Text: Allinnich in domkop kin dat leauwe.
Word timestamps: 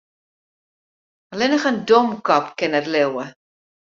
Allinnich 1.31 1.67
in 1.71 1.77
domkop 1.87 2.45
kin 2.57 2.73
dat 2.75 2.87
leauwe. 2.93 3.25